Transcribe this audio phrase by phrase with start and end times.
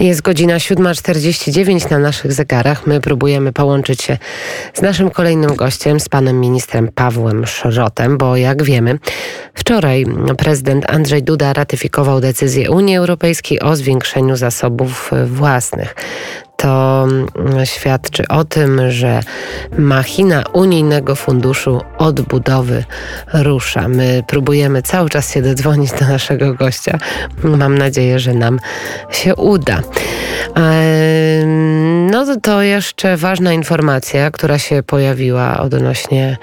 [0.00, 2.86] Jest godzina 7.49 na naszych zegarach.
[2.86, 4.18] My próbujemy połączyć się
[4.74, 8.98] z naszym kolejnym gościem, z panem ministrem Pawłem Szrotem, bo jak wiemy,
[9.54, 10.06] wczoraj
[10.38, 15.94] prezydent Andrzej Duda ratyfikował decyzję Unii Europejskiej o zwiększeniu zasobów własnych
[16.58, 17.06] to
[17.36, 19.20] mm, świadczy o tym, że
[19.78, 22.84] machina unijnego funduszu odbudowy
[23.34, 23.88] rusza.
[23.88, 26.98] My próbujemy cały czas się dodzwonić do naszego gościa.
[27.42, 28.60] Mam nadzieję, że nam
[29.10, 29.80] się uda.
[32.10, 36.36] No to jeszcze ważna informacja, która się pojawiła odnośnie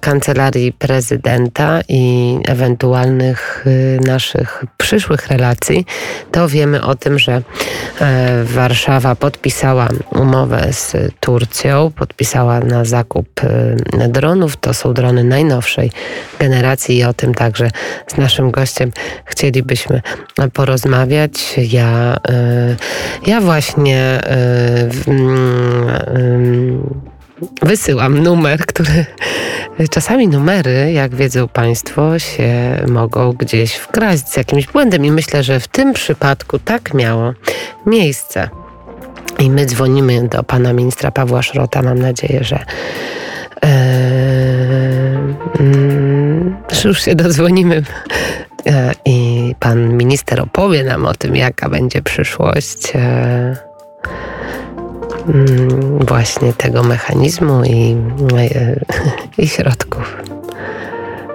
[0.00, 5.86] kancelarii prezydenta i ewentualnych y, naszych przyszłych relacji,
[6.32, 7.42] to wiemy o tym, że
[8.00, 14.56] e, Warszawa podpisała umowę z Turcją, podpisała na zakup y, dronów.
[14.56, 15.90] To są drony najnowszej
[16.38, 17.70] generacji i o tym także
[18.06, 18.92] z naszym gościem
[19.24, 20.02] chcielibyśmy
[20.52, 21.54] porozmawiać.
[21.56, 24.20] Ja, y, ja właśnie
[27.62, 29.06] wysyłam numer, który
[29.90, 35.60] czasami numery, jak wiedzą Państwo, się mogą gdzieś wkraść z jakimś błędem i myślę, że
[35.60, 37.32] w tym przypadku tak miało
[37.86, 38.48] miejsce.
[39.38, 41.82] I my dzwonimy do pana ministra Pawła Szrota.
[41.82, 42.64] Mam nadzieję, że
[43.62, 43.70] yy,
[46.84, 47.82] już się dodzwonimy
[48.66, 52.92] e, i pan minister opowie nam o tym, jaka będzie przyszłość.
[55.28, 57.96] Mm, właśnie tego mechanizmu i,
[58.38, 58.80] e,
[59.44, 60.16] i środków.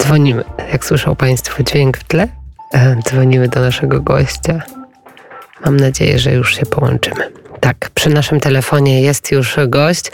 [0.00, 2.28] Dzwonimy, jak słyszą Państwo dźwięk w tle,
[2.74, 4.62] e, dzwonimy do naszego gościa.
[5.64, 7.32] Mam nadzieję, że już się połączymy.
[7.60, 10.10] Tak, przy naszym telefonie jest już gość.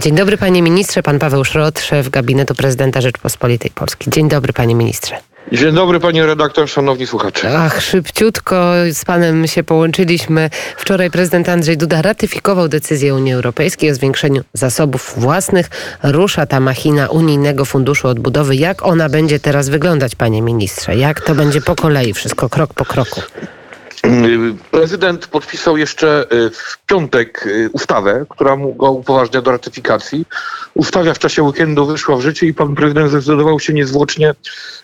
[0.00, 4.12] Dzień dobry panie ministrze, pan Paweł Szrot, szef gabinetu prezydenta Rzeczpospolitej Polskiej.
[4.12, 5.16] Dzień dobry panie ministrze.
[5.52, 7.58] Dzień dobry panie redaktor, szanowni słuchacze.
[7.58, 10.50] Ach, szybciutko z panem się połączyliśmy.
[10.76, 15.70] Wczoraj prezydent Andrzej Duda ratyfikował decyzję Unii Europejskiej o zwiększeniu zasobów własnych.
[16.02, 18.56] Rusza ta machina Unijnego Funduszu Odbudowy.
[18.56, 20.96] Jak ona będzie teraz wyglądać, panie ministrze?
[20.96, 23.20] Jak to będzie po kolei, wszystko krok po kroku?
[24.70, 30.24] Prezydent podpisał jeszcze y, w piątek y, ustawę, która mu go upoważnia do ratyfikacji.
[30.74, 34.34] Ustawa w czasie weekendu wyszła w życie i pan prezydent zdecydował się niezwłocznie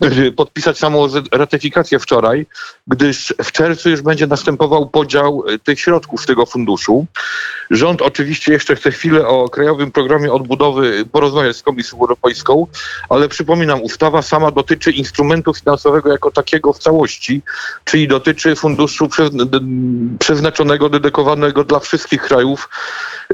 [0.05, 2.47] y, podpisać samą ratyfikację wczoraj,
[2.87, 7.06] gdyż w czerwcu już będzie następował podział tych środków z tego funduszu.
[7.71, 12.67] Rząd oczywiście jeszcze chce chwilę o Krajowym Programie Odbudowy porozmawiać z Komisją Europejską,
[13.09, 17.43] ale przypominam, ustawa sama dotyczy instrumentu finansowego jako takiego w całości,
[17.85, 19.09] czyli dotyczy funduszu
[20.19, 22.69] przeznaczonego, dedykowanego dla wszystkich krajów,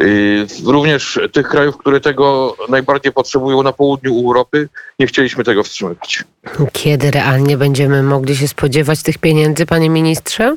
[0.01, 4.69] y, również tych krajów, które tego najbardziej potrzebują na południu Europy.
[4.99, 6.25] Nie chcieliśmy tego wstrzymywać.
[6.73, 10.57] Kiedy realnie będziemy mogli się spodziewać tych pieniędzy, panie ministrze?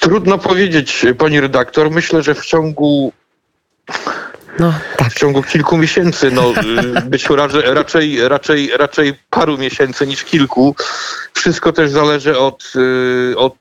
[0.00, 1.90] Trudno powiedzieć, pani redaktor.
[1.90, 3.12] Myślę, że w ciągu
[4.58, 5.12] no, tak.
[5.12, 6.52] w ciągu kilku miesięcy, no
[7.04, 7.28] być
[7.74, 10.74] raczej, raczej, raczej paru miesięcy niż kilku.
[11.40, 13.54] Wszystko też zależy od, y, od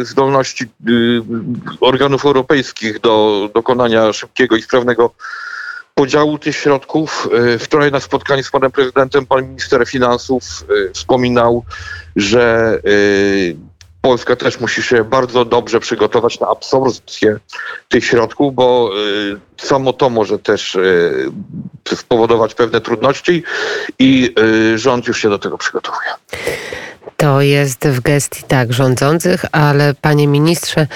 [0.00, 1.20] y, zdolności y,
[1.80, 5.10] organów europejskich do dokonania szybkiego i sprawnego
[5.94, 7.28] podziału tych środków.
[7.58, 10.42] Wczoraj na spotkaniu z panem prezydentem pan minister finansów
[10.94, 11.64] wspominał,
[12.16, 12.78] że
[14.02, 17.36] Polska też musi się bardzo dobrze przygotować na absorpcję
[17.88, 18.90] tych środków, bo
[19.56, 20.78] samo to może też
[21.94, 23.42] spowodować pewne trudności
[23.98, 24.34] i
[24.74, 26.10] rząd już się do tego przygotowuje.
[27.16, 30.86] To jest w gestii tak rządzących, ale panie ministrze,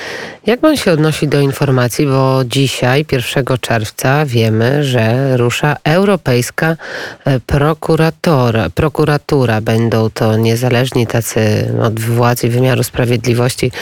[0.46, 6.76] jak pan się odnosi do informacji, bo dzisiaj, 1 czerwca, wiemy, że rusza Europejska
[7.24, 9.60] e, prokuratora, prokuratura.
[9.60, 13.72] Będą to niezależni tacy od władz i wymiaru sprawiedliwości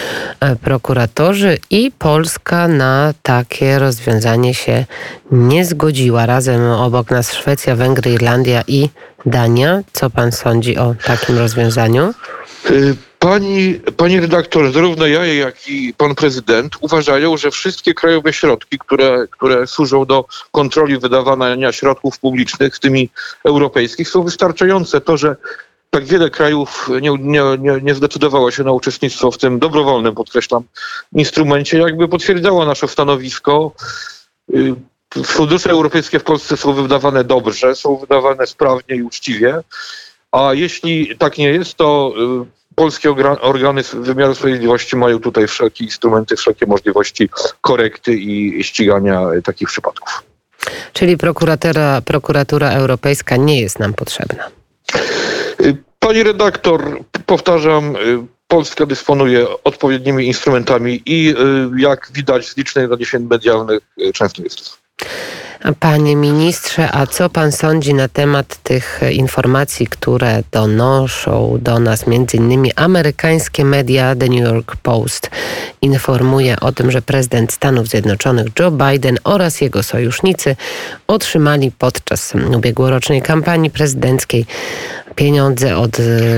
[0.40, 4.84] e, prokuratorzy i Polska na takie rozwiązanie się
[5.32, 6.26] nie zgodziła.
[6.26, 8.88] Razem obok nas Szwecja, Węgry, Irlandia i
[9.26, 9.80] Dania.
[9.92, 12.14] Co pan sądzi o takim rozwiązaniu?
[12.70, 18.78] Y, pani, pani redaktor, zarówno ja, jak i pan prezydent uważają, że wszystkie krajowe środki,
[18.78, 23.10] które, które służą do kontroli wydawania środków publicznych, w tymi
[23.44, 25.00] europejskich, są wystarczające.
[25.00, 25.36] To, że
[25.90, 30.62] tak wiele krajów nie, nie, nie, nie zdecydowało się na uczestnictwo w tym dobrowolnym, podkreślam,
[31.12, 33.72] instrumencie, jakby potwierdzało nasze stanowisko.
[35.16, 39.60] Y, fundusze europejskie w Polsce są wydawane dobrze, są wydawane sprawnie i uczciwie.
[40.32, 43.10] A jeśli tak nie jest, to y, polskie
[43.40, 47.28] organy wymiaru sprawiedliwości mają tutaj wszelkie instrumenty, wszelkie możliwości
[47.60, 50.22] korekty i ścigania takich przypadków.
[50.92, 54.50] Czyli prokuratura, prokuratura europejska nie jest nam potrzebna.
[55.60, 57.98] Y, pani redaktor, powtarzam, y,
[58.48, 61.34] Polska dysponuje odpowiednimi instrumentami i
[61.76, 63.80] jak widać z licznych doniesień medialnych
[64.14, 64.79] często jest to.
[65.80, 72.36] Panie ministrze, a co pan sądzi na temat tych informacji, które donoszą do nas między
[72.36, 74.16] innymi amerykańskie media?
[74.16, 75.30] The New York Post
[75.82, 80.56] informuje o tym, że prezydent Stanów Zjednoczonych Joe Biden oraz jego sojusznicy
[81.06, 84.46] otrzymali podczas ubiegłorocznej kampanii prezydenckiej
[85.14, 85.96] pieniądze od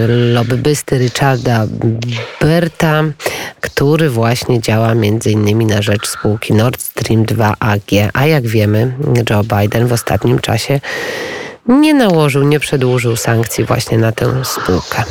[0.08, 1.66] lobbysty Richarda
[2.40, 3.02] Berta,
[3.60, 7.90] który właśnie działa między innymi na rzecz spółki Nord Stream 2 AG.
[8.14, 8.92] A jak wiemy,
[9.30, 10.80] Joe Biden w ostatnim czasie
[11.68, 15.04] nie nałożył, nie przedłużył sankcji właśnie na tę spółkę.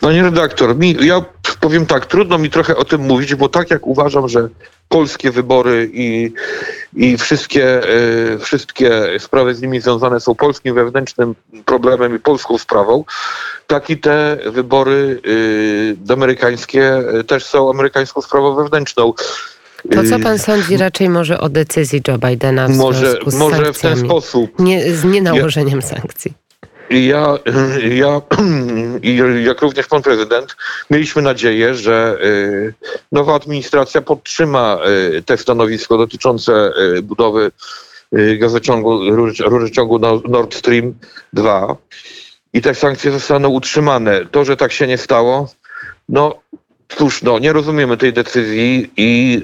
[0.00, 1.24] Panie redaktor, mi, ja
[1.64, 4.48] powiem tak, trudno mi trochę o tym mówić, bo tak jak uważam, że
[4.88, 6.32] polskie wybory i,
[6.96, 7.88] i wszystkie,
[8.34, 11.34] y, wszystkie sprawy z nimi związane są polskim wewnętrznym
[11.64, 13.04] problemem i polską sprawą,
[13.66, 19.12] tak i te wybory y, amerykańskie też są amerykańską sprawą wewnętrzną.
[19.90, 23.80] To co pan sądzi raczej może o decyzji Joe Bidena w może, z Może w
[23.80, 24.58] ten sposób.
[24.58, 26.43] Nie, z nienałożeniem ja, sankcji.
[26.90, 27.38] Ja,
[28.02, 28.20] ja
[29.44, 30.56] jak również pan prezydent,
[30.90, 32.74] mieliśmy nadzieję, że y,
[33.12, 34.78] nowa administracja podtrzyma
[35.16, 37.50] y, te stanowisko dotyczące y, budowy
[38.38, 39.00] gazociągu,
[39.44, 39.98] rurociągu
[40.28, 40.94] Nord Stream
[41.32, 41.76] 2
[42.52, 44.26] i te sankcje zostaną utrzymane.
[44.26, 45.48] To, że tak się nie stało,
[46.08, 46.34] no
[46.88, 49.42] cóż, no nie rozumiemy tej decyzji i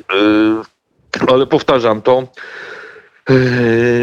[1.29, 2.27] ale powtarzam to,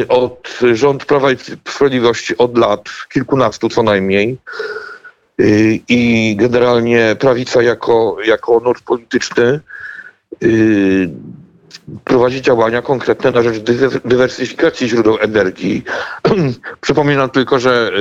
[0.07, 1.37] od rząd Prawa i
[1.67, 4.37] Sprawiedliwości od lat, kilkunastu co najmniej.
[5.37, 9.59] Yy, I generalnie prawica jako, jako nurt polityczny
[10.41, 11.09] yy,
[12.03, 13.57] prowadzi działania konkretne na rzecz
[14.05, 15.83] dywersyfikacji źródeł energii.
[16.81, 17.91] Przypominam tylko, że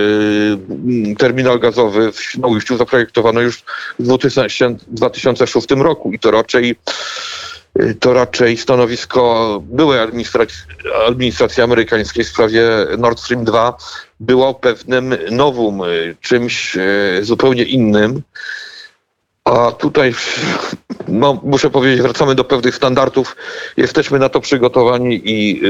[1.18, 3.64] terminal gazowy w Świnoujściu zaprojektowano już
[3.98, 4.02] w
[4.88, 6.76] 2006 roku i to raczej
[8.00, 10.58] to raczej stanowisko byłej administracji,
[11.08, 12.62] administracji amerykańskiej w sprawie
[12.98, 13.76] Nord Stream 2
[14.20, 15.82] było pewnym nowum,
[16.20, 16.80] czymś e,
[17.22, 18.22] zupełnie innym.
[19.44, 20.14] A tutaj,
[21.08, 23.36] no, muszę powiedzieć, wracamy do pewnych standardów.
[23.76, 25.62] Jesteśmy na to przygotowani i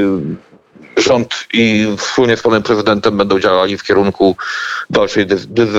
[0.97, 4.35] rząd i wspólnie z panem prezydentem będą działali w kierunku
[4.89, 5.25] dalszej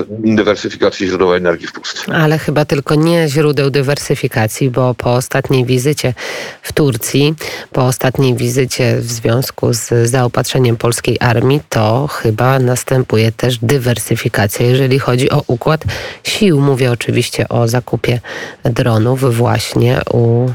[0.08, 2.12] dywersyfikacji źródeł energii w Polsce.
[2.14, 6.14] Ale chyba tylko nie źródeł dywersyfikacji, bo po ostatniej wizycie
[6.62, 7.34] w Turcji,
[7.72, 14.98] po ostatniej wizycie w związku z zaopatrzeniem polskiej armii, to chyba następuje też dywersyfikacja, jeżeli
[14.98, 15.84] chodzi o układ
[16.24, 16.60] sił.
[16.60, 18.20] Mówię oczywiście o zakupie
[18.64, 20.48] dronów właśnie u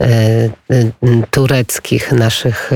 [0.00, 0.50] e, e,
[1.30, 2.70] tureckich naszych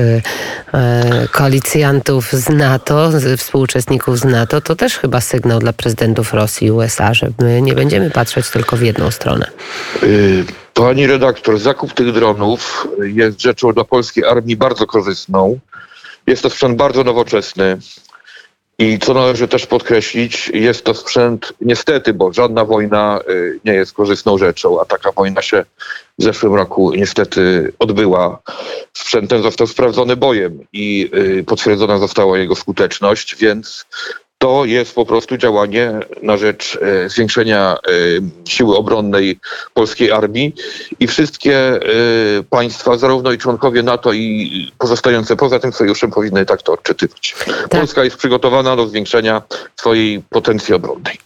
[0.73, 6.71] e, koalicjantów z NATO, współuczestników z NATO, to też chyba sygnał dla prezydentów Rosji i
[6.71, 9.51] USA, że my nie będziemy patrzeć tylko w jedną stronę.
[10.03, 15.59] Y, pani redaktor, zakup tych dronów jest rzeczą dla polskiej armii bardzo korzystną.
[16.27, 17.77] Jest to sprzęt bardzo nowoczesny.
[18.79, 23.93] I co należy też podkreślić, jest to sprzęt niestety, bo żadna wojna y, nie jest
[23.93, 25.65] korzystną rzeczą, a taka wojna się
[26.19, 28.39] w zeszłym roku niestety odbyła.
[28.93, 31.09] Sprzętem został sprawdzony bojem i
[31.39, 33.85] y, potwierdzona została jego skuteczność, więc
[34.43, 35.91] to jest po prostu działanie
[36.21, 39.39] na rzecz e, zwiększenia e, siły obronnej
[39.73, 40.55] polskiej armii
[40.99, 41.79] i wszystkie e,
[42.49, 47.35] państwa, zarówno i członkowie NATO i pozostające poza tym sojuszem powinny tak to odczytywać.
[47.45, 47.69] Tak.
[47.69, 49.41] Polska jest przygotowana do zwiększenia
[49.75, 51.17] swojej potencji obronnej.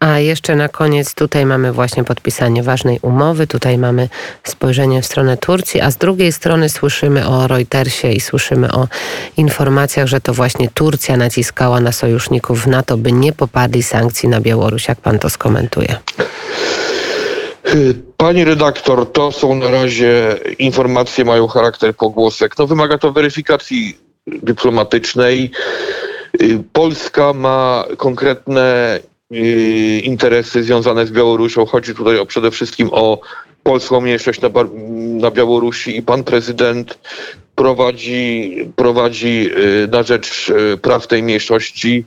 [0.00, 4.08] A jeszcze na koniec tutaj mamy właśnie podpisanie ważnej umowy, tutaj mamy
[4.44, 8.88] spojrzenie w stronę Turcji, a z drugiej strony słyszymy o Reutersie i słyszymy o
[9.36, 14.40] informacjach, że to właśnie Turcja naciskała na sojuszników w NATO, by nie popadli sankcji na
[14.40, 14.88] Białoruś.
[14.88, 15.96] Jak pan to skomentuje?
[18.16, 22.58] Pani redaktor, to są na razie informacje, mają charakter pogłosek.
[22.58, 25.50] No wymaga to weryfikacji dyplomatycznej.
[26.72, 28.98] Polska ma konkretne
[29.32, 31.66] y, interesy związane z Białorusią.
[31.66, 33.20] Chodzi tutaj o, przede wszystkim o
[33.62, 34.48] polską mniejszość na,
[35.20, 36.98] na Białorusi i pan prezydent
[37.62, 39.50] prowadzi, prowadzi
[39.84, 42.04] y, na rzecz y, praw tej mniejszości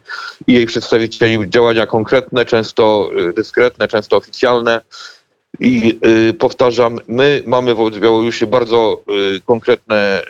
[0.48, 4.82] i jej przedstawicieli działania konkretne, często y, dyskretne, często oficjalne.
[5.60, 6.00] I
[6.40, 9.04] powtarzam, my mamy wobec Białorusi bardzo
[9.46, 10.22] konkretne,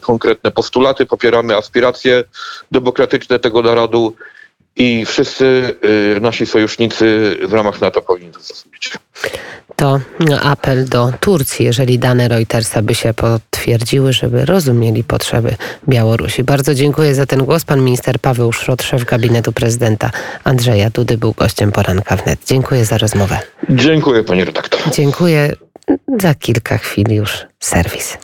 [0.00, 2.24] konkretne postulaty, popieramy aspiracje
[2.72, 4.16] demokratyczne tego narodu
[4.76, 5.76] i wszyscy
[6.20, 8.90] nasi sojusznicy w ramach NATO powinni to zrozumieć
[9.80, 10.00] to
[10.42, 15.54] apel do Turcji, jeżeli dane Reutersa by się potwierdziły, żeby rozumieli potrzeby
[15.88, 16.44] Białorusi.
[16.44, 17.64] Bardzo dziękuję za ten głos.
[17.64, 20.10] Pan minister Paweł Szrot, szef gabinetu prezydenta
[20.44, 22.40] Andrzeja Dudy, był gościem poranka wnet.
[22.46, 23.38] Dziękuję za rozmowę.
[23.70, 24.80] Dziękuję, panie redaktor.
[24.92, 25.52] Dziękuję.
[26.20, 28.18] Za kilka chwil już serwis.